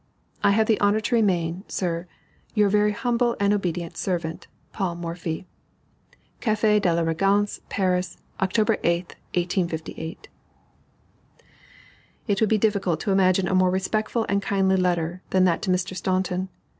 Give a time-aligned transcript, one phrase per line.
[0.43, 2.07] I have the honor to remain, Sir,
[2.55, 5.45] Your very humble and obed't serv't, PAUL MORPHY.
[6.39, 8.53] CAFE DE LA REGENCE, PARIS, Oct.
[8.81, 10.27] 8th, 1858.
[12.27, 15.69] It would be difficult to imagine a more respectful and kindly letter than that to
[15.69, 15.95] Mr.
[15.95, 16.49] Staunton.